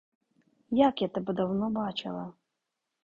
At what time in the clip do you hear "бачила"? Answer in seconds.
1.69-2.29